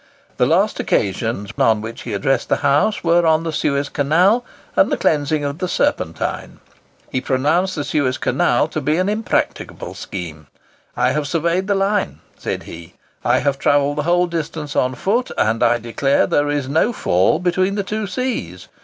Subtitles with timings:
[0.37, 4.43] The last occasions on which he addressed the House were on the Suez Canal
[4.75, 6.59] and the cleansing of the Serpentine.
[7.11, 10.47] He pronounced the Suez Canal to be an impracticable scheme.
[10.97, 15.29] "I have surveyed the line," said he, "I have travelled the whole distance on foot,
[15.37, 18.69] and I declare there is no fall between the two seas.